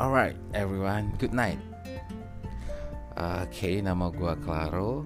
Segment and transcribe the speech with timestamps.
[0.00, 1.60] Alright, everyone, good night.
[3.20, 5.04] Oke, okay, nama gue Claro.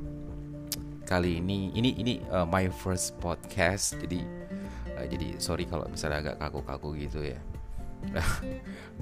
[1.02, 4.22] Kali ini, ini ini uh, my first podcast, jadi
[4.94, 7.42] uh, jadi sorry kalau misalnya agak kaku-kaku gitu ya.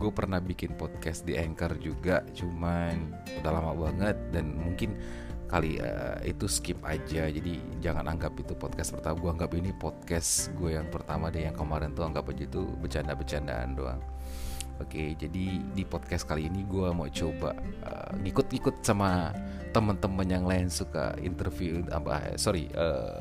[0.00, 3.12] gue pernah bikin podcast di Anchor juga, cuman
[3.45, 4.96] udah lama banget dan mungkin
[5.45, 10.48] kali uh, itu skip aja jadi jangan anggap itu podcast pertama gue anggap ini podcast
[10.56, 14.00] gue yang pertama deh yang kemarin tuh anggap aja itu bercanda-bercandaan doang
[14.81, 17.53] Oke, jadi di podcast kali ini gue mau coba
[17.85, 19.35] uh, ngikut-ngikut sama
[19.72, 23.21] teman-teman yang lain suka interview apa sorry uh,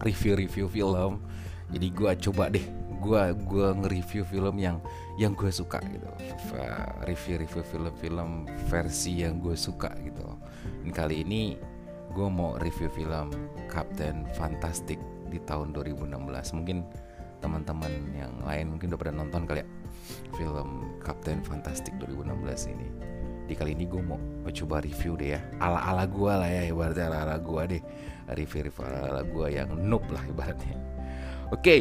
[0.00, 1.20] review-review film.
[1.66, 2.62] Jadi gue coba deh,
[3.02, 4.78] gue gua nge-review film yang
[5.18, 6.06] yang gue suka gitu,
[7.10, 10.38] review-review film-film versi yang gue suka gitu.
[10.84, 11.58] Dan kali ini
[12.14, 13.34] gue mau review film
[13.66, 16.54] Captain Fantastic di tahun 2016.
[16.54, 16.86] Mungkin
[17.42, 19.68] teman-teman yang lain mungkin udah pada nonton kali ya
[20.34, 22.88] film Captain Fantastic 2016 ini.
[23.46, 24.18] Di kali ini gue mau
[24.50, 25.40] coba review deh ya.
[25.62, 27.82] Ala ala gue lah ya ibaratnya ala ala gue deh.
[28.34, 30.74] Review review ala ala gue yang noob lah ibaratnya.
[31.54, 31.62] Oke.
[31.62, 31.80] Okay.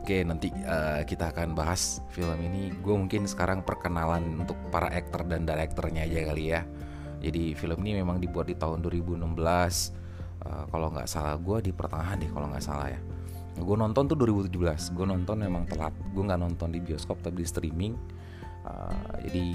[0.00, 2.74] oke okay, nanti uh, kita akan bahas film ini.
[2.82, 6.66] Gue mungkin sekarang perkenalan untuk para aktor dan direkturnya aja kali ya.
[7.20, 11.70] Jadi film ini memang dibuat di tahun 2016 uh, eh, kalau nggak salah gue di
[11.70, 13.00] pertengahan deh kalau nggak salah ya
[13.58, 15.94] gue nonton tuh 2017 gue nonton memang telat.
[16.14, 17.94] Gue nggak nonton di bioskop tapi di streaming.
[18.60, 19.46] Uh, jadi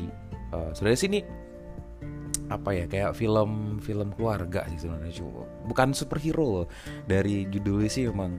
[0.52, 1.20] uh, sebenarnya sini
[2.46, 5.18] apa ya kayak film film keluarga sih sebenarnya
[5.66, 6.70] bukan superhero
[7.10, 8.38] dari judulnya sih memang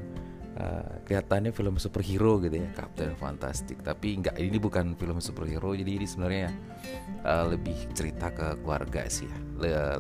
[0.57, 3.81] uh, kelihatannya film superhero gitu ya Captain Fantastic.
[3.85, 5.77] Tapi enggak ini bukan film superhero.
[5.77, 6.49] Jadi ini sebenarnya
[7.25, 9.39] uh, lebih cerita ke keluarga sih ya.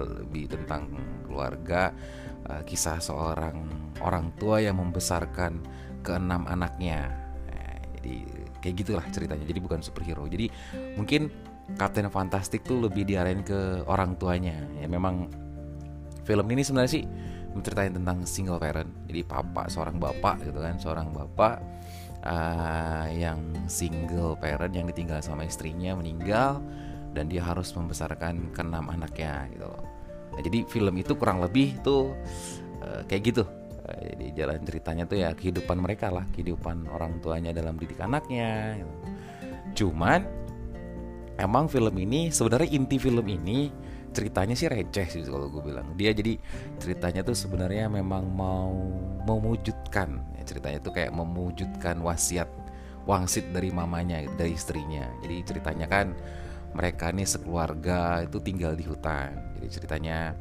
[0.00, 0.92] Lebih tentang
[1.28, 1.92] keluarga
[2.48, 3.66] uh, kisah seorang
[4.00, 5.62] orang tua yang membesarkan
[6.06, 7.10] keenam anaknya.
[7.50, 8.14] Nah, jadi
[8.62, 9.44] kayak gitulah ceritanya.
[9.46, 10.24] Jadi bukan superhero.
[10.30, 10.50] Jadi
[10.94, 11.30] mungkin
[11.74, 14.54] Captain Fantastic tuh lebih diarahin ke orang tuanya.
[14.78, 15.26] Ya memang
[16.22, 17.04] film ini sebenarnya sih
[17.56, 18.90] menceritain tentang single parent.
[19.10, 21.58] Jadi papa seorang bapak gitu kan, seorang bapak
[22.22, 26.62] uh, yang single parent yang ditinggal sama istrinya meninggal
[27.16, 29.95] dan dia harus membesarkan keenam anaknya gitu loh.
[30.36, 32.12] Nah, jadi film itu kurang lebih tuh
[32.84, 33.42] uh, kayak gitu.
[33.88, 38.76] Uh, jadi jalan ceritanya tuh ya kehidupan mereka lah, kehidupan orang tuanya dalam didik anaknya.
[38.76, 38.94] Gitu.
[39.82, 40.28] Cuman
[41.40, 43.72] emang film ini sebenarnya inti film ini
[44.16, 45.92] ceritanya sih receh sih kalau gue bilang.
[45.96, 46.36] Dia jadi
[46.80, 48.72] ceritanya tuh sebenarnya memang mau
[49.28, 52.48] mewujudkan ya, ceritanya tuh kayak mewujudkan wasiat
[53.04, 55.04] wangsit dari mamanya dari istrinya.
[55.20, 56.16] Jadi ceritanya kan
[56.76, 59.32] mereka nih sekeluarga itu tinggal di hutan.
[59.56, 60.36] Jadi ceritanya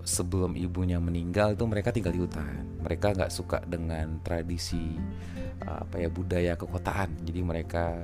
[0.00, 2.80] sebelum ibunya meninggal itu mereka tinggal di hutan.
[2.80, 4.96] Mereka nggak suka dengan tradisi
[5.60, 7.20] apa ya budaya kekotaan.
[7.28, 8.00] Jadi mereka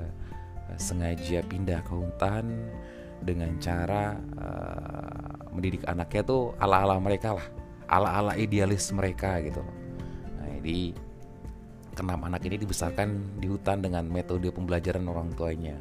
[0.69, 2.45] eh, sengaja pindah ke hutan
[3.16, 7.49] dengan cara uh, mendidik anaknya tuh ala-ala mereka lah,
[7.89, 9.65] ala-ala idealis mereka gitu
[10.37, 10.93] Nah, jadi
[11.97, 15.81] keenam anak ini dibesarkan di hutan dengan metode pembelajaran orang tuanya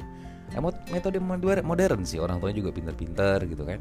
[0.56, 3.80] ya, metode modern sih orang tuanya juga pinter-pinter gitu kan.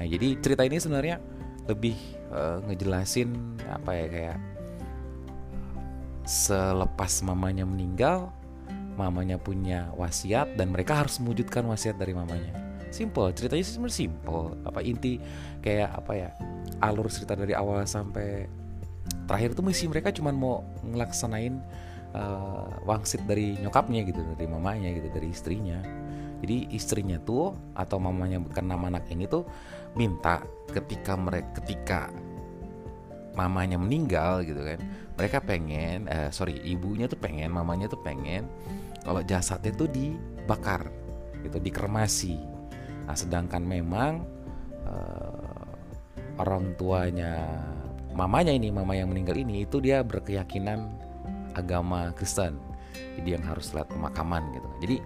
[0.00, 1.20] Nah jadi cerita ini sebenarnya
[1.68, 1.96] lebih
[2.32, 4.38] uh, ngejelasin apa ya kayak
[6.26, 8.34] selepas mamanya meninggal
[8.96, 12.56] mamanya punya wasiat dan mereka harus mewujudkan wasiat dari mamanya.
[12.88, 14.56] Simple ceritanya sih sebenarnya simple.
[14.64, 15.20] Apa inti
[15.60, 16.30] kayak apa ya
[16.80, 18.48] alur cerita dari awal sampai
[19.28, 21.60] terakhir itu misi mereka cuma mau ngelaksanain
[22.16, 25.78] uh, wangsit dari nyokapnya gitu dari mamanya gitu dari istrinya
[26.46, 29.42] jadi istrinya tuh atau mamanya nama anak ini tuh
[29.98, 32.00] minta ketika mereka ketika
[33.34, 34.78] mamanya meninggal gitu kan
[35.18, 38.46] mereka pengen uh, sorry ibunya tuh pengen mamanya tuh pengen
[39.02, 40.86] kalau jasadnya tuh dibakar
[41.46, 42.38] gitu dikremasi.
[43.06, 44.26] Nah sedangkan memang
[44.86, 45.74] uh,
[46.42, 47.62] orang tuanya
[48.12, 50.90] mamanya ini mama yang meninggal ini itu dia berkeyakinan
[51.54, 52.58] agama Kristen.
[53.16, 54.68] Jadi yang harus lihat pemakaman gitu.
[54.84, 54.96] Jadi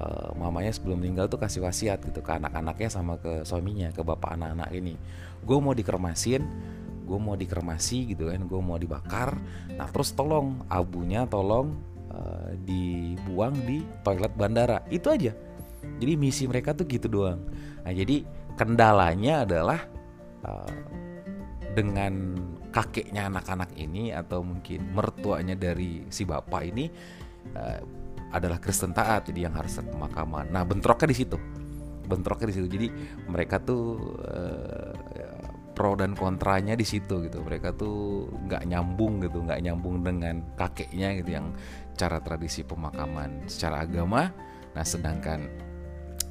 [0.00, 4.40] uh, mamanya sebelum meninggal tuh kasih wasiat gitu ke anak-anaknya sama ke suaminya ke bapak
[4.40, 4.96] anak-anak ini.
[5.44, 6.42] Gue mau dikremasin
[7.10, 9.34] gue mau dikremasi gitu kan gue mau dibakar.
[9.74, 11.74] Nah terus tolong abunya tolong
[12.14, 14.86] uh, dibuang di toilet bandara.
[14.86, 15.34] Itu aja.
[15.98, 17.42] Jadi misi mereka tuh gitu doang.
[17.82, 18.22] Nah jadi
[18.54, 19.82] kendalanya adalah
[20.46, 20.70] uh,
[21.74, 22.38] dengan
[22.70, 26.86] kakeknya anak-anak ini atau mungkin mertuanya dari si bapak ini
[28.30, 30.50] adalah Kristen taat jadi yang harus pemakaman.
[30.54, 31.36] Nah bentroknya di situ,
[32.06, 32.68] bentroknya di situ.
[32.70, 32.88] Jadi
[33.26, 34.94] mereka tuh uh,
[35.74, 37.42] pro dan kontranya di situ gitu.
[37.42, 41.56] Mereka tuh nggak nyambung gitu nggak nyambung dengan kakeknya gitu yang
[41.98, 44.30] cara tradisi pemakaman secara agama.
[44.76, 45.50] Nah sedangkan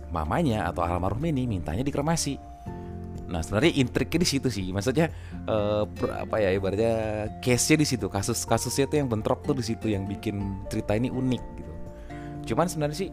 [0.10, 2.40] mamanya atau almarhum ini mintanya dikremasi.
[3.30, 4.72] Nah sebenarnya intriknya di situ sih.
[4.72, 5.12] Maksudnya
[5.46, 5.84] uh,
[6.16, 6.96] apa ya ibaratnya
[7.44, 8.08] case-nya di situ.
[8.08, 11.69] Kasus kasusnya tuh yang bentrok tuh di situ yang bikin cerita ini unik gitu
[12.50, 13.10] cuman sebenarnya sih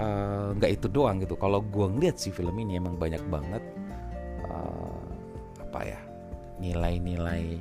[0.00, 1.36] eh, nggak uh, itu doang gitu.
[1.36, 3.62] Kalau gue ngeliat sih film ini emang banyak banget
[4.48, 5.04] uh,
[5.60, 6.00] apa ya
[6.62, 7.60] nilai-nilai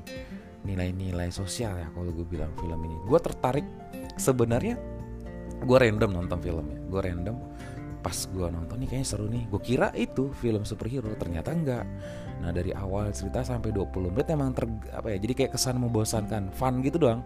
[0.62, 2.96] nilai-nilai sosial ya kalau gue bilang film ini.
[3.04, 3.68] Gue tertarik
[4.16, 4.80] sebenarnya
[5.62, 7.38] gue random nonton filmnya gue random
[8.02, 9.44] pas gue nonton nih kayaknya seru nih.
[9.50, 11.86] Gue kira itu film superhero ternyata enggak
[12.42, 14.66] nah dari awal cerita sampai 20 menit emang ter
[14.98, 16.50] apa ya jadi kayak kesan membosankan.
[16.54, 17.22] Fun gitu doang.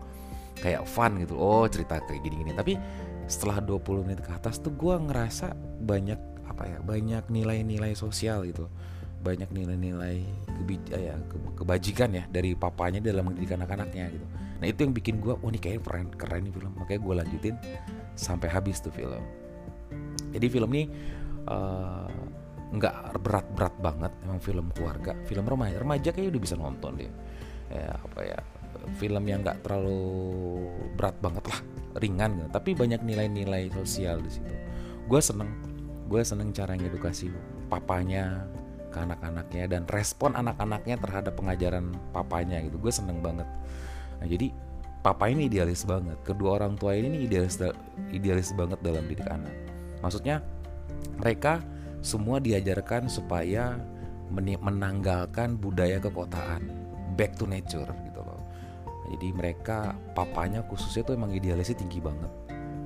[0.60, 1.36] Kayak fun gitu.
[1.40, 2.52] Oh cerita kayak gini-gini.
[2.52, 2.76] Tapi
[3.26, 8.70] setelah 20 menit ke atas tuh gue ngerasa banyak apa ya banyak nilai-nilai sosial gitu.
[9.26, 10.22] Banyak nilai-nilai
[10.94, 11.18] ya,
[11.58, 14.26] kebajikan ya dari papanya dalam mendidik anak-anaknya gitu.
[14.62, 16.72] Nah itu yang bikin gue oh ini kayaknya keren keren nih film.
[16.78, 17.56] Makanya gue lanjutin
[18.14, 19.24] sampai habis tuh film.
[20.30, 20.86] Jadi film ini
[21.50, 22.10] uh,
[22.76, 25.18] nggak berat-berat banget emang film keluarga.
[25.26, 27.12] Film remaja remaja kayaknya udah bisa nonton deh.
[27.74, 28.40] Ya apa ya
[29.02, 30.06] film yang nggak terlalu
[30.94, 32.50] berat banget lah ringan gitu.
[32.52, 34.54] Tapi banyak nilai-nilai sosial di situ.
[35.08, 35.50] Gue seneng
[36.06, 37.34] gue seneng cara ngedukasi
[37.66, 38.46] papanya
[38.94, 42.78] ke anak-anaknya dan respon anak-anaknya terhadap pengajaran papanya gitu.
[42.80, 43.48] Gue seneng banget.
[44.22, 44.52] Nah jadi
[45.02, 46.18] papa ini idealis banget.
[46.24, 47.60] Kedua orang tua ini idealis
[48.12, 49.52] idealis banget dalam didik anak.
[50.00, 50.40] Maksudnya
[51.20, 51.64] mereka
[52.06, 53.78] semua diajarkan supaya
[54.34, 56.70] menanggalkan budaya kekotaan.
[57.16, 58.05] Back to nature
[59.14, 62.32] jadi mereka papanya khususnya tuh emang idealisnya tinggi banget.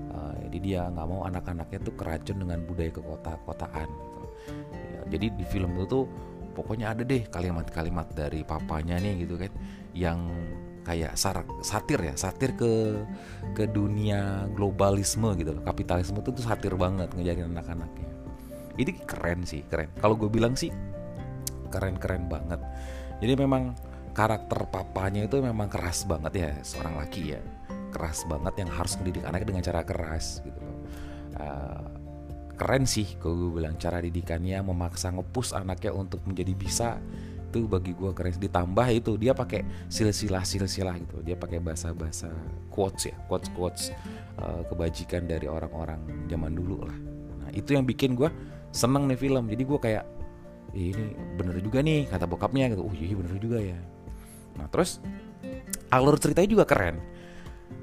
[0.09, 4.23] Uh, jadi dia nggak mau anak-anaknya tuh keracun dengan budaya kekota-kotaan gitu.
[5.09, 6.05] Jadi di film itu tuh
[6.53, 9.51] pokoknya ada deh kalimat-kalimat dari papanya nih gitu kan
[9.95, 10.19] yang
[10.83, 13.03] kayak sar satir ya satir ke
[13.53, 15.63] ke dunia globalisme gitu loh.
[15.63, 18.09] Kapitalisme itu tuh satir banget ngejarin anak-anaknya.
[18.79, 19.91] Ini keren sih keren.
[19.97, 20.71] Kalau gue bilang sih
[21.69, 22.59] keren-keren banget.
[23.21, 23.75] Jadi memang
[24.13, 27.41] karakter papanya itu memang keras banget ya seorang laki ya.
[27.89, 30.77] Keras banget yang harus mendidik anaknya dengan cara keras gitu loh.
[31.39, 31.85] Uh,
[32.59, 36.89] keren sih kalau gue bilang cara didikannya memaksa ngepus anaknya untuk menjadi bisa.
[37.49, 38.37] Itu bagi gue keren.
[38.37, 42.29] Ditambah itu dia pakai silsilah silsilah gitu dia pakai bahasa bahasa
[42.69, 43.83] quotes ya quotes quotes
[44.37, 46.97] uh, kebajikan dari orang-orang zaman dulu lah.
[47.41, 48.29] Nah itu yang bikin gue
[48.69, 49.49] seneng nih film.
[49.49, 50.05] Jadi gue kayak
[50.77, 52.85] ini bener juga nih kata bokapnya gitu.
[52.85, 53.81] Oh iya bener juga ya
[54.59, 54.99] nah terus
[55.89, 56.99] alur ceritanya juga keren.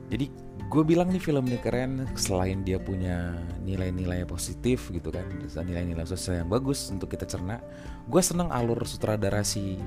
[0.06, 0.30] Jadi
[0.66, 5.22] gue bilang nih film ini keren selain dia punya nilai-nilai positif gitu kan
[5.62, 7.62] nilai-nilai sosial yang bagus untuk kita cerna
[8.10, 9.78] gue seneng alur sutradara si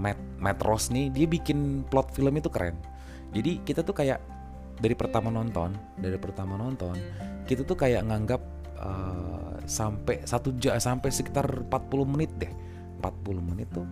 [0.00, 2.80] Matt, Matt Ross nih dia bikin plot film itu keren.
[3.36, 4.24] Jadi kita tuh kayak
[4.80, 6.96] dari pertama nonton dari pertama nonton
[7.44, 8.40] kita tuh kayak nganggap
[8.80, 12.52] uh, sampai satu jam sampai sekitar 40 menit deh.
[13.04, 13.84] 40 menit tuh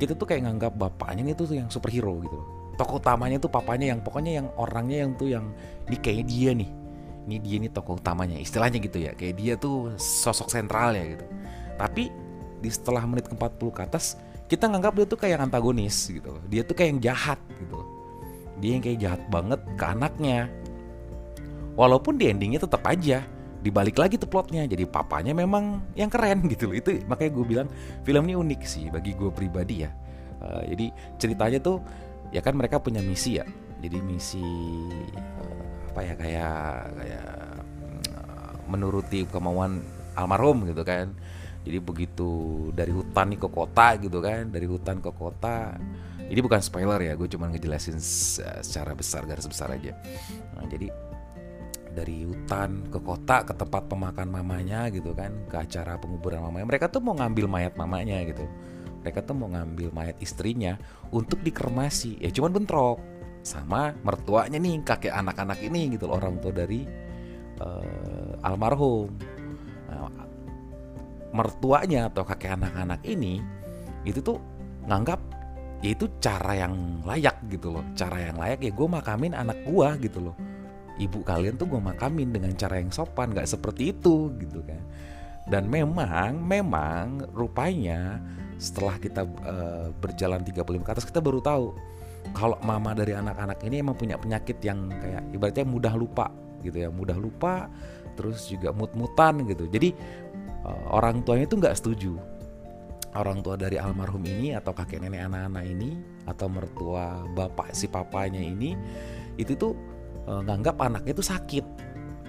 [0.00, 2.40] kita tuh kayak nganggap bapaknya itu tuh yang superhero gitu
[2.80, 5.52] tokoh utamanya tuh papanya yang pokoknya yang orangnya yang tuh yang
[5.84, 6.70] ini kayak dia nih.
[7.28, 9.12] Ini dia nih tokoh utamanya istilahnya gitu ya.
[9.12, 11.26] Kayak dia tuh sosok sentral ya gitu.
[11.76, 12.08] Tapi
[12.60, 14.16] di setelah menit ke 40 ke atas
[14.48, 17.80] kita nganggap dia tuh kayak antagonis gitu dia tuh kayak yang jahat gitu
[18.60, 20.52] dia yang kayak jahat banget ke anaknya.
[21.80, 23.24] Walaupun di endingnya tetap aja
[23.60, 24.64] dibalik lagi tuh plotnya.
[24.64, 26.76] Jadi papanya memang yang keren gitu loh.
[26.76, 27.68] Itu makanya gue bilang
[28.04, 29.90] film ini unik sih bagi gue pribadi ya.
[30.40, 30.86] Uh, jadi
[31.20, 31.84] ceritanya tuh
[32.32, 33.46] ya kan mereka punya misi ya.
[33.80, 34.40] Jadi misi
[35.16, 36.64] uh, apa ya kayak
[36.96, 37.28] kayak
[38.16, 39.84] uh, menuruti kemauan
[40.16, 41.12] almarhum gitu kan.
[41.60, 42.30] Jadi begitu
[42.72, 45.76] dari hutan nih ke kota gitu kan dari hutan ke kota.
[46.30, 49.98] Ini bukan spoiler ya gue cuma ngejelasin secara besar garis besar aja.
[50.54, 51.09] Nah, jadi
[51.90, 56.66] dari hutan ke kota ke tempat pemakan mamanya gitu kan ke acara penguburan mamanya.
[56.66, 58.46] Mereka tuh mau ngambil mayat mamanya gitu.
[59.02, 60.76] Mereka tuh mau ngambil mayat istrinya
[61.10, 62.20] untuk dikremasi.
[62.20, 63.00] Ya cuman bentrok
[63.40, 66.84] sama mertuanya nih kakek anak-anak ini gitu loh orang tua dari
[67.58, 69.08] uh, almarhum.
[69.88, 70.28] Nah,
[71.32, 73.40] mertuanya atau kakek anak-anak ini
[74.04, 74.38] itu tuh
[74.86, 75.20] nganggap
[75.80, 78.60] ya itu cara yang layak gitu loh cara yang layak.
[78.60, 80.36] Ya gue makamin anak gue gitu loh
[81.00, 84.82] ibu kalian tuh gue makamin dengan cara yang sopan nggak seperti itu gitu kan.
[85.48, 88.20] Dan memang memang rupanya
[88.60, 91.72] setelah kita uh, berjalan 35 ke atas kita baru tahu
[92.36, 96.28] kalau mama dari anak-anak ini emang punya penyakit yang kayak ibaratnya mudah lupa
[96.60, 96.92] gitu ya.
[96.92, 97.72] Mudah lupa
[98.14, 99.64] terus juga mut-mutan gitu.
[99.66, 99.96] Jadi
[100.68, 102.20] uh, orang tuanya itu nggak setuju.
[103.10, 105.98] Orang tua dari almarhum ini atau kakek nenek anak-anak ini
[106.30, 108.78] atau mertua bapak si papanya ini
[109.34, 109.74] itu tuh
[110.26, 111.64] e, nganggap anaknya itu sakit.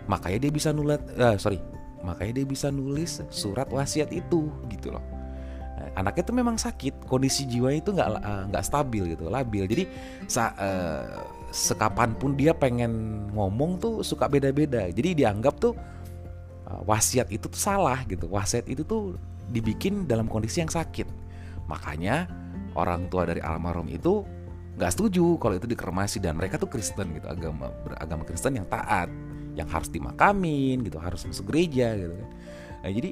[0.10, 1.62] Makanya dia bisa nulis uh, sorry
[2.02, 5.06] makanya dia bisa nulis surat wasiat itu gitu loh.
[5.78, 9.66] Nah, anaknya itu memang sakit kondisi jiwa itu nggak uh, nggak stabil gitu labil.
[9.70, 9.84] Jadi
[10.26, 14.90] sa, uh, sekapanpun dia pengen ngomong tuh suka beda-beda.
[14.90, 15.74] Jadi dianggap tuh
[16.70, 18.26] uh, wasiat itu tuh salah gitu.
[18.30, 19.16] Wasiat itu tuh
[19.54, 21.06] dibikin dalam kondisi yang sakit.
[21.70, 22.28] Makanya
[22.74, 24.26] orang tua dari almarhum itu
[24.82, 29.14] nggak setuju kalau itu dikremasi dan mereka tuh Kristen gitu agama beragama Kristen yang taat
[29.54, 32.30] yang harus dimakamin gitu harus masuk gereja gitu kan.
[32.82, 33.10] Nah, jadi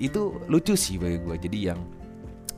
[0.00, 1.80] itu lucu sih bagi gue jadi yang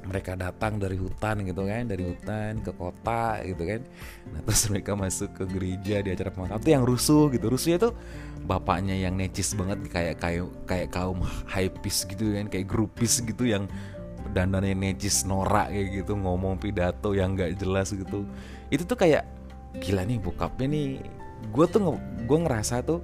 [0.07, 3.80] mereka datang dari hutan gitu kan dari hutan ke kota gitu kan.
[4.33, 6.62] Nah terus mereka masuk ke gereja di acara pemakaman.
[6.62, 7.50] Itu yang rusuh gitu.
[7.50, 7.92] Rusuhnya tuh
[8.47, 13.66] bapaknya yang necis banget kayak kayak kayak kaum hypeis gitu kan kayak grupis gitu yang
[14.33, 18.29] dandannya necis norak kayak gitu ngomong pidato yang gak jelas gitu.
[18.69, 19.25] Itu tuh kayak
[19.81, 20.89] gila nih bokapnya nih.
[21.55, 21.97] Gue tuh
[22.27, 23.01] gue ngerasa tuh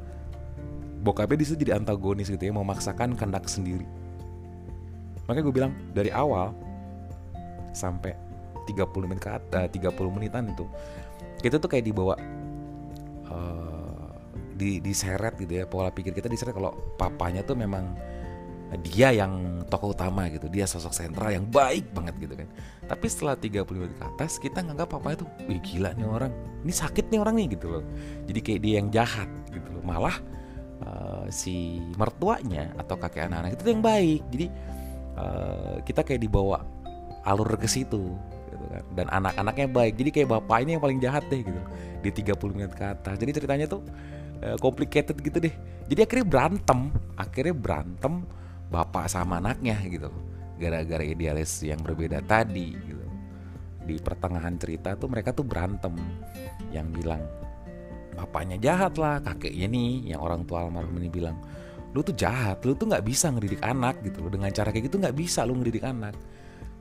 [1.04, 3.86] bokapnya di situ jadi antagonis gitu ya memaksakan kehendak sendiri.
[5.24, 6.52] Makanya gue bilang dari awal
[7.72, 8.14] sampai
[8.64, 10.64] 30 menit ke atas 30 menitan itu
[11.44, 12.16] kita tuh kayak dibawa
[13.28, 14.08] uh,
[14.56, 16.56] di diseret gitu ya pola pikir kita diseret.
[16.56, 17.92] Kalau papanya tuh memang
[18.80, 22.48] dia yang tokoh utama gitu dia sosok sentral yang baik banget gitu kan.
[22.84, 26.32] Tapi setelah 30 menit ke atas kita nganggap papa itu wih gila nih orang.
[26.64, 27.84] Ini sakit nih orang nih gitu loh.
[28.26, 29.82] Jadi kayak dia yang jahat gitu loh.
[29.84, 30.16] Malah
[30.84, 34.22] uh, si mertuanya atau kakek anak-anak itu yang baik.
[34.32, 34.46] Jadi
[35.16, 36.64] uh, kita kayak dibawa
[37.24, 38.16] alur ke situ
[38.50, 38.84] gitu kan.
[38.96, 39.94] Dan anak-anaknya baik.
[40.00, 41.60] Jadi kayak bapak ini yang paling jahat deh gitu
[42.00, 43.16] di 30 menit ke atas.
[43.20, 43.80] Jadi ceritanya tuh
[44.42, 45.54] uh, complicated gitu deh.
[45.88, 46.92] Jadi akhirnya berantem.
[47.14, 48.24] Akhirnya berantem
[48.72, 50.08] bapak sama anaknya gitu
[50.54, 53.04] gara-gara idealis yang berbeda tadi gitu
[53.84, 55.94] di pertengahan cerita tuh mereka tuh berantem.
[56.72, 57.22] Yang bilang
[58.16, 60.16] bapaknya jahat lah kakeknya nih.
[60.16, 61.36] Yang orang tua almarhum ini bilang
[61.94, 65.14] lu tuh jahat lu tuh nggak bisa ngedidik anak gitu dengan cara kayak gitu nggak
[65.14, 66.16] bisa lu ngedidik anak.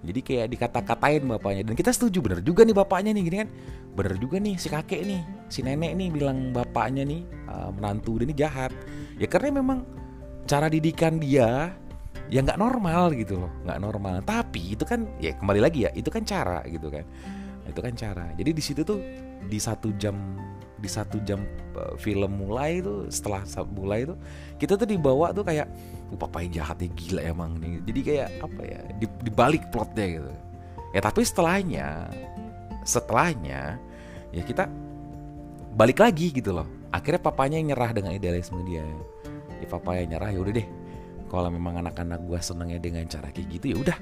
[0.03, 1.63] Jadi kayak dikata-katain bapaknya.
[1.63, 3.49] Dan kita setuju bener juga nih bapaknya nih gini kan?
[3.93, 8.25] Bener juga nih si kakek nih si nenek nih bilang bapaknya nih uh, menantu dia
[8.27, 8.71] ini jahat.
[9.15, 9.87] Ya karena memang
[10.43, 11.71] cara didikan dia
[12.31, 14.15] ya nggak normal gitu loh nggak normal.
[14.23, 17.05] Tapi itu kan ya kembali lagi ya itu kan cara gitu kan.
[17.67, 18.31] Itu kan cara.
[18.35, 18.99] Jadi di situ tuh
[19.47, 20.15] di satu jam
[20.83, 21.39] di satu jam
[21.79, 24.19] uh, film mulai itu setelah mulai itu
[24.59, 25.71] kita tuh dibawa tuh kayak
[26.19, 27.79] papa yang jahatnya gila emang nih.
[27.87, 30.31] Jadi kayak apa ya di, dibalik plotnya gitu.
[30.91, 32.11] Ya tapi setelahnya
[32.83, 33.79] setelahnya
[34.35, 34.67] ya kita
[35.73, 36.67] balik lagi gitu loh.
[36.93, 38.85] Akhirnya papanya yang nyerah dengan idealisme dia
[39.63, 40.67] ya papa yang nyerah ya udah deh.
[41.31, 43.97] Kalau memang anak-anak gue senengnya dengan cara kayak gitu ya udah.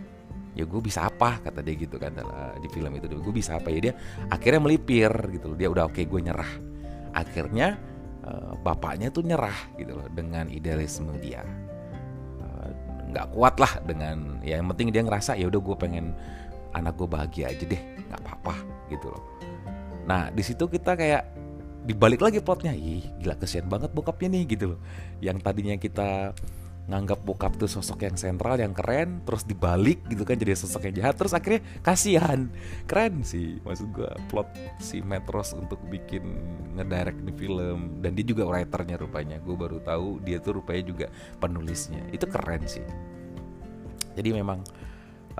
[0.52, 2.12] Ya gue bisa apa kata dia gitu kan
[2.60, 3.08] di film itu.
[3.08, 3.94] Gue bisa apa ya dia
[4.28, 5.58] akhirnya melipir gitu loh.
[5.58, 6.52] Dia udah oke okay, gue nyerah.
[7.16, 7.80] Akhirnya
[8.28, 11.46] uh, bapaknya tuh nyerah gitu loh dengan idealisme dia.
[12.44, 12.70] Eh,
[13.16, 16.12] nggak kuat lah dengan ya yang penting dia ngerasa ya udah gue pengen
[16.76, 18.56] anak gue bahagia aja deh nggak apa-apa
[18.92, 19.24] gitu loh.
[20.04, 21.24] Nah di situ kita kayak
[21.82, 24.80] dibalik lagi plotnya ih gila kesian banget bokapnya nih gitu loh.
[25.18, 26.10] Yang tadinya kita
[26.90, 30.96] nganggap bokap tuh sosok yang sentral yang keren terus dibalik gitu kan jadi sosok yang
[31.06, 32.50] jahat terus akhirnya kasihan.
[32.86, 34.50] Keren sih maksud gue plot
[34.82, 36.22] si Metros untuk bikin
[36.78, 38.02] ngedirect di film.
[38.02, 41.08] Dan dia juga writernya rupanya gue baru tahu dia tuh rupanya juga
[41.42, 42.02] penulisnya.
[42.14, 42.86] Itu keren sih.
[44.12, 44.62] Jadi memang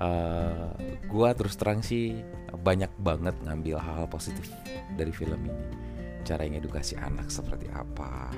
[0.00, 2.18] uh, eh, gue terus terang sih
[2.52, 4.48] banyak banget ngambil hal-hal positif
[4.96, 5.91] dari film ini
[6.22, 8.30] cara mengedukasi anak seperti apa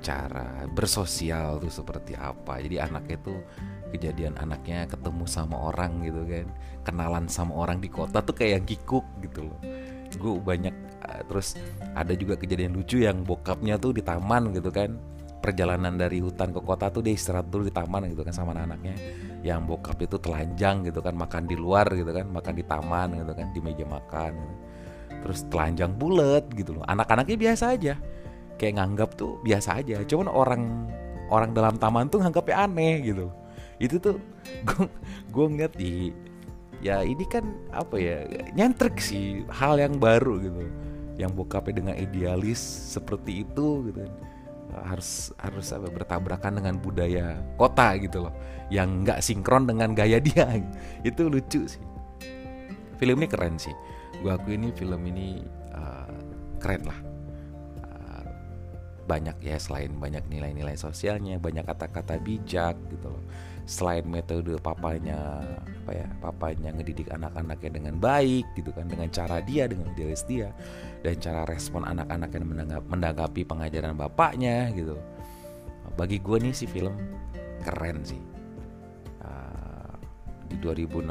[0.00, 2.58] cara bersosial tuh seperti apa.
[2.58, 3.38] Jadi anaknya tuh
[3.92, 6.46] kejadian anaknya ketemu sama orang gitu kan
[6.86, 9.60] kenalan sama orang di kota tuh kayak gikuk gitu loh.
[10.16, 10.74] Gue banyak
[11.06, 11.54] uh, terus
[11.94, 14.96] ada juga kejadian lucu yang bokapnya tuh di taman gitu kan.
[15.40, 18.94] Perjalanan dari hutan ke kota tuh dia istirahat dulu di taman gitu kan sama anak-anaknya.
[19.40, 23.32] Yang bokap itu telanjang gitu kan makan di luar gitu kan makan di taman gitu
[23.32, 24.69] kan di meja makan gitu.
[25.20, 26.84] Terus telanjang bulat gitu loh.
[26.88, 27.94] Anak-anaknya biasa aja.
[28.56, 30.00] Kayak nganggap tuh biasa aja.
[30.04, 30.62] Cuman orang
[31.30, 33.26] orang dalam taman tuh nganggapnya aneh gitu.
[33.80, 34.16] Itu tuh
[34.68, 34.84] gue
[35.30, 36.12] gue ngeliat di
[36.80, 37.44] ya ini kan
[37.76, 38.24] apa ya
[38.56, 40.60] nyentrik sih hal yang baru gitu.
[41.20, 42.60] Yang bokapnya dengan idealis
[42.96, 44.08] seperti itu gitu.
[44.70, 48.34] Harus harus apa bertabrakan dengan budaya kota gitu loh.
[48.72, 50.46] Yang nggak sinkron dengan gaya dia.
[51.08, 51.82] Itu lucu sih.
[52.96, 53.72] Film ini keren sih
[54.20, 55.40] gue aku ini film ini
[55.72, 56.12] uh,
[56.60, 57.00] keren lah.
[59.10, 63.24] Banyak ya selain banyak nilai-nilai sosialnya banyak kata-kata bijak gitu loh.
[63.66, 65.42] Selain metode papanya
[65.82, 70.54] apa ya papanya ngedidik anak-anaknya dengan baik gitu kan dengan cara dia dengan idealis dia
[71.02, 74.94] dan cara respon anak-anak yang menanggap, menanggapi pengajaran bapaknya gitu.
[75.98, 76.94] Bagi gue nih si film
[77.66, 78.22] keren sih.
[79.26, 79.98] Uh,
[80.46, 81.10] di 2016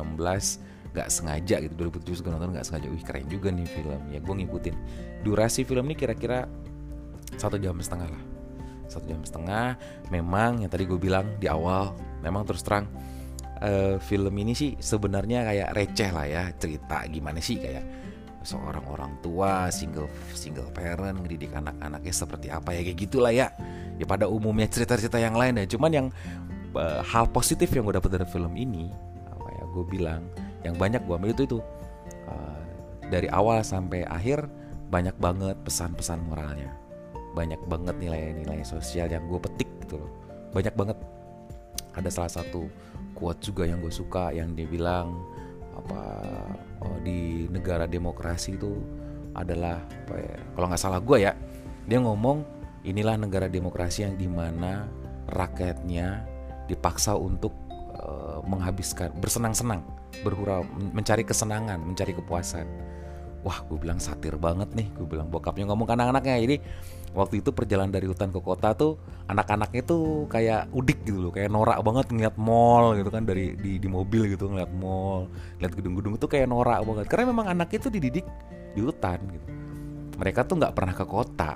[0.90, 2.88] nggak sengaja gitu 2017 gue nonton nggak sengaja.
[2.90, 4.02] Wih keren juga nih film.
[4.10, 4.76] Ya gue ngikutin.
[5.22, 6.50] Durasi film ini kira-kira
[7.38, 8.24] satu jam setengah lah.
[8.90, 9.78] Satu jam setengah.
[10.10, 11.94] Memang yang tadi gue bilang di awal
[12.26, 12.90] memang terus terang
[13.62, 17.06] uh, film ini sih sebenarnya kayak receh lah ya cerita.
[17.06, 17.86] Gimana sih kayak
[18.42, 22.82] seorang orang tua single single parent ngedidik anak-anaknya seperti apa ya?
[22.82, 23.54] Kayak gitulah ya.
[24.02, 25.66] Ya pada umumnya cerita-cerita yang lain ya.
[25.70, 26.08] Cuman yang
[26.74, 28.90] uh, hal positif yang gue dapet dari film ini
[29.30, 30.22] apa ya gue bilang
[30.64, 31.60] yang banyak gue ambil itu itu.
[32.30, 32.62] Uh,
[33.10, 34.46] dari awal sampai akhir
[34.90, 36.74] banyak banget pesan-pesan moralnya.
[37.34, 40.12] Banyak banget nilai-nilai sosial yang gue petik gitu loh.
[40.54, 40.98] Banyak banget.
[41.94, 42.70] Ada salah satu
[43.18, 45.20] quote juga yang gue suka yang dia bilang
[45.76, 46.04] apa
[46.84, 48.80] oh, di negara demokrasi itu
[49.36, 51.34] adalah apa ya kalau nggak salah gue ya
[51.88, 52.44] dia ngomong
[52.84, 54.88] inilah negara demokrasi yang di mana
[55.30, 56.26] rakyatnya
[56.68, 57.54] dipaksa untuk
[58.00, 59.84] uh, menghabiskan bersenang-senang
[60.26, 62.68] berhurau mencari kesenangan mencari kepuasan.
[63.40, 66.36] Wah gue bilang satir banget nih gue bilang bokapnya ngomong ke anak-anaknya.
[66.44, 66.56] Jadi
[67.16, 69.00] waktu itu perjalanan dari hutan ke kota tuh
[69.32, 73.80] anak-anaknya tuh kayak udik gitu loh kayak norak banget ngeliat mall gitu kan dari di,
[73.80, 77.06] di mobil gitu ngeliat mall ngeliat gedung-gedung itu kayak norak banget.
[77.08, 78.28] Karena memang anak itu dididik
[78.76, 79.48] di hutan gitu.
[80.20, 81.56] Mereka tuh nggak pernah ke kota.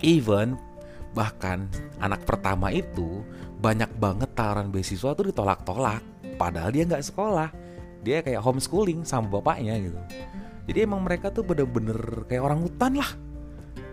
[0.00, 0.56] Even
[1.10, 1.66] bahkan
[1.98, 3.22] anak pertama itu
[3.60, 6.02] banyak banget tawaran beasiswa tuh ditolak-tolak.
[6.40, 7.52] Padahal dia nggak sekolah.
[8.00, 10.00] Dia kayak homeschooling sama bapaknya gitu.
[10.64, 13.10] Jadi emang mereka tuh bener-bener kayak orang hutan lah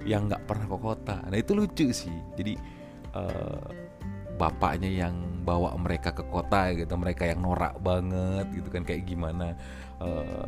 [0.08, 1.18] yang nggak pernah ke kota.
[1.28, 2.16] Nah itu lucu sih.
[2.40, 2.56] Jadi
[3.12, 3.68] uh,
[4.40, 9.56] bapaknya yang bawa mereka ke kota gitu mereka yang norak banget gitu kan kayak gimana
[9.98, 10.48] uh,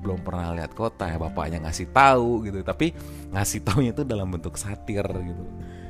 [0.00, 2.60] belum pernah lihat kota ya bapaknya ngasih tahu gitu.
[2.60, 2.92] Tapi
[3.32, 5.44] ngasih taunya itu dalam bentuk satir gitu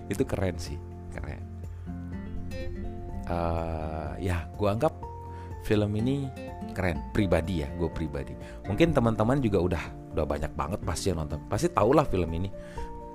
[0.08, 0.76] itu keren sih
[1.12, 1.42] keren.
[3.28, 4.94] Uh, ya gua anggap
[5.68, 6.24] film ini
[6.72, 8.32] keren pribadi ya gue pribadi.
[8.64, 9.84] Mungkin teman-teman juga udah
[10.16, 11.44] udah banyak banget pasti yang nonton.
[11.50, 12.48] Pasti tau lah film ini.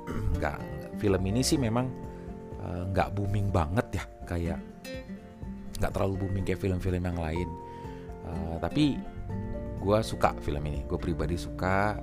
[0.38, 0.58] Nggak
[1.02, 1.90] film ini sih memang
[2.64, 4.60] nggak uh, booming banget ya kayak
[5.84, 7.50] nggak terlalu booming kayak film-film yang lain.
[8.24, 9.00] Uh, tapi
[9.82, 10.86] gue suka film ini.
[10.86, 11.98] Gue pribadi suka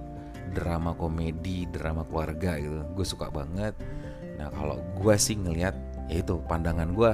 [0.51, 2.83] drama komedi drama keluarga gitu.
[2.93, 3.77] Gue suka banget
[4.41, 5.77] nah kalau gue sih ngelihat
[6.09, 7.13] ya itu pandangan gue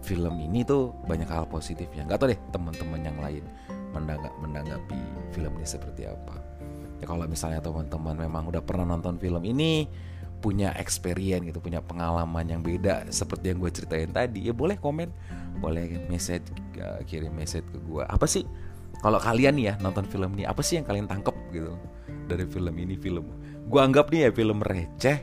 [0.00, 2.08] film ini tuh banyak hal positifnya.
[2.08, 3.44] Nggak tau deh teman-teman yang lain
[3.92, 5.00] mendanggap menanggapi
[5.36, 6.40] film ini seperti apa.
[7.02, 9.84] Ya kalau misalnya teman-teman memang udah pernah nonton film ini
[10.40, 15.08] punya experience gitu punya pengalaman yang beda seperti yang gue ceritain tadi ya boleh komen
[15.58, 16.44] boleh message
[16.76, 18.44] uh, kirim message ke gue apa sih
[19.00, 21.72] kalau kalian ya nonton film ini apa sih yang kalian tangkep gitu
[22.26, 23.26] dari film ini film?
[23.66, 25.18] Gue anggap nih ya film receh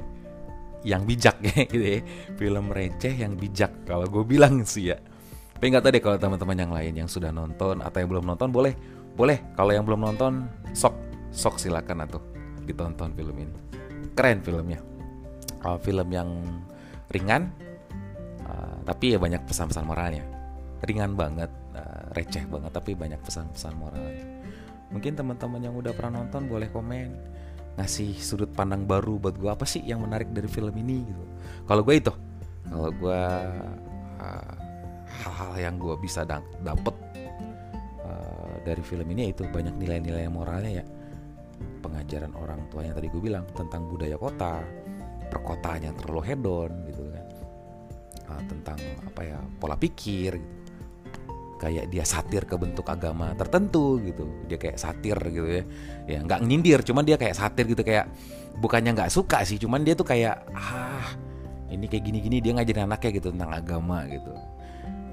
[0.83, 1.99] yang bijak ya gitu ya.
[2.35, 4.99] Film receh yang bijak kalau gue bilang sih ya.
[5.55, 8.51] Tapi nggak tahu deh kalau teman-teman yang lain yang sudah nonton atau yang belum nonton
[8.51, 8.75] boleh
[9.15, 9.39] boleh.
[9.55, 10.93] Kalau yang belum nonton sok
[11.31, 12.19] sok silakan atau
[12.67, 13.55] ditonton film ini.
[14.13, 14.79] Keren filmnya.
[15.63, 16.27] Uh, film yang
[17.07, 17.47] ringan
[18.43, 20.27] uh, tapi ya banyak pesan-pesan moralnya.
[20.83, 24.27] Ringan banget uh, receh banget tapi banyak pesan-pesan moralnya.
[24.91, 27.07] Mungkin teman-teman yang udah pernah nonton boleh komen
[27.73, 31.23] ngasih sudut pandang baru buat gue apa sih yang menarik dari film ini gitu.
[31.65, 32.13] Kalau gue itu
[32.69, 33.23] kalau gue
[34.21, 34.55] uh,
[35.09, 36.95] hal-hal yang gue bisa da dapet
[38.05, 40.85] uh, dari film ini itu banyak nilai-nilai moralnya ya.
[41.81, 44.63] Pengajaran orang tuanya tadi gue bilang tentang budaya kota
[45.33, 47.25] perkotaan yang terlalu hedon gitu kan.
[48.23, 50.62] Uh, tentang apa ya pola pikir gitu
[51.63, 54.27] kayak dia satir ke bentuk agama tertentu gitu.
[54.51, 55.63] Dia kayak satir gitu ya.
[56.05, 58.11] Ya nggak nyindir cuman dia kayak satir gitu kayak
[58.59, 61.07] bukannya nggak suka sih cuman dia tuh kayak ah
[61.71, 64.31] ini kayak gini-gini dia ngajarin anaknya gitu tentang agama gitu.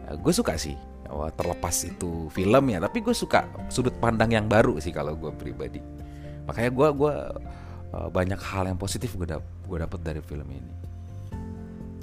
[0.04, 0.74] Ya, gue suka sih
[1.10, 5.30] Wah, terlepas itu film ya tapi gue suka sudut pandang yang baru sih kalau gue
[5.34, 5.82] pribadi.
[6.46, 7.14] Makanya gue gue
[7.94, 10.72] uh, banyak hal yang positif gue dap gue dapet dari film ini.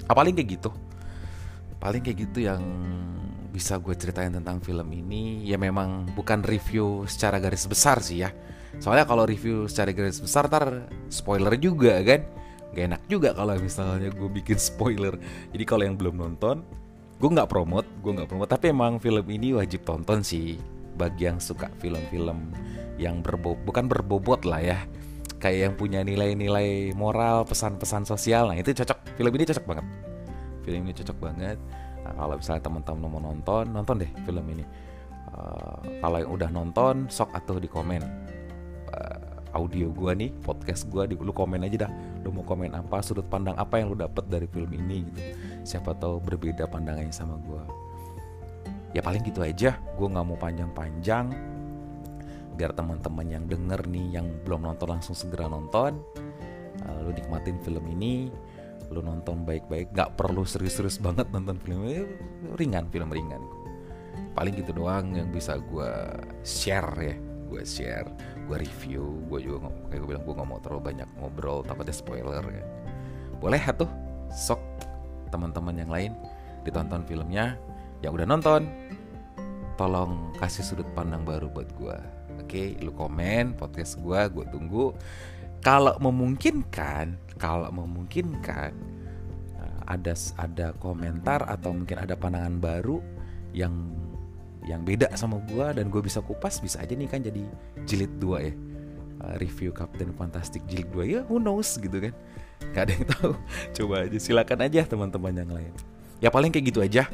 [0.08, 0.70] Apalagi kayak gitu
[1.78, 2.62] paling kayak gitu yang
[3.48, 8.30] bisa gue ceritain tentang film ini ya memang bukan review secara garis besar sih ya.
[8.78, 12.22] Soalnya kalau review secara garis besar tar spoiler juga kan?
[12.76, 15.16] Gak enak juga kalau misalnya gue bikin spoiler.
[15.50, 16.62] Jadi kalau yang belum nonton
[17.18, 18.50] gue nggak promote gue nggak promote.
[18.52, 20.60] Tapi emang film ini wajib tonton sih
[20.94, 22.52] bagi yang suka film-film
[22.98, 24.78] yang berbo bukan berbobot lah ya.
[25.38, 28.50] Kayak yang punya nilai-nilai moral pesan-pesan sosial.
[28.52, 29.16] Nah itu cocok.
[29.16, 29.86] Film ini cocok banget.
[30.66, 31.58] Film ini cocok banget
[32.04, 34.64] nah, kalau misalnya teman-teman mau nonton nonton deh film ini.
[35.28, 38.02] Uh, kalau yang udah nonton sok atau di komen.
[38.88, 41.92] Uh, audio gua nih podcast gua di lu komen aja dah.
[42.24, 45.20] Lu mau komen apa sudut pandang apa yang lu dapet dari film ini gitu.
[45.64, 47.64] Siapa tahu berbeda pandangannya sama gua.
[48.96, 49.76] Ya paling gitu aja.
[49.96, 51.32] Gua nggak mau panjang-panjang.
[52.58, 56.00] Biar teman-teman yang denger nih yang belum nonton langsung segera nonton.
[56.82, 58.30] Uh, lu nikmatin film ini
[58.88, 61.84] lu nonton baik-baik nggak perlu serius-serius banget nonton film.
[61.84, 62.04] Ini
[62.56, 63.42] ringan film ringan.
[64.32, 65.92] Paling gitu doang yang bisa gue
[66.46, 67.16] share ya
[67.48, 68.04] gue share
[68.44, 72.44] gue review gue juga kayak gue bilang gue nggak mau terlalu banyak ngobrol takutnya spoiler
[72.44, 72.68] kan
[73.40, 73.88] boleh tuh
[74.28, 74.60] sok
[75.32, 76.12] teman-teman yang lain
[76.68, 77.56] ditonton filmnya
[78.04, 78.68] yang udah nonton
[79.80, 81.96] tolong kasih sudut pandang baru buat gue
[82.38, 84.94] Oke, lu komen podcast gue, gue tunggu.
[85.60, 88.70] Kalau memungkinkan, kalau memungkinkan
[89.58, 93.02] eh, ada ada komentar atau mungkin ada pandangan baru
[93.50, 93.74] yang
[94.68, 97.42] yang beda sama gue dan gue bisa kupas bisa aja nih kan jadi
[97.88, 98.54] jilid dua ya.
[99.18, 102.14] Uh, review Captain Fantastic jilid 2 ya who knows gitu kan.
[102.70, 103.32] Gak ada yang tahu.
[103.82, 105.74] Coba aja silakan aja teman-teman yang lain.
[106.22, 107.10] Ya paling kayak gitu aja.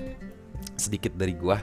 [0.77, 1.57] Sedikit dari gue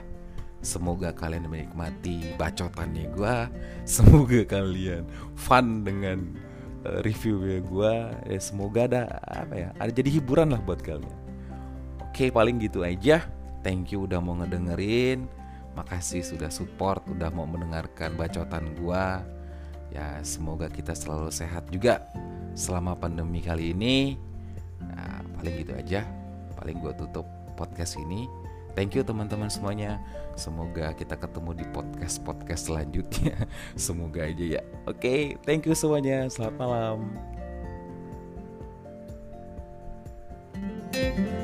[0.62, 3.36] Semoga kalian menikmati bacotannya gue
[3.82, 6.38] Semoga kalian fun dengan
[6.86, 7.94] uh, reviewnya gue
[8.30, 11.18] ya, Semoga ada apa ya Ada jadi hiburan lah buat kalian.
[12.02, 13.24] Oke paling gitu aja.
[13.62, 15.26] Thank you udah mau ngedengerin.
[15.72, 19.06] Makasih sudah support Udah mau mendengarkan bacotan gue
[19.88, 22.04] Ya semoga kita selalu sehat juga
[22.52, 24.20] Selama pandemi kali ini.
[24.82, 26.00] Ya, Paling gitu aja.
[26.60, 27.24] Paling gue tutup
[27.56, 28.41] podcast ini
[28.72, 30.00] Thank you teman-teman semuanya.
[30.32, 33.36] Semoga kita ketemu di podcast-podcast selanjutnya.
[33.76, 34.62] Semoga aja ya.
[34.88, 36.28] Oke, okay, thank you semuanya.
[36.32, 36.98] Selamat malam.
[40.92, 41.41] thank you